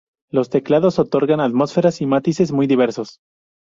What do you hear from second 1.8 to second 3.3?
y matices muy diversos.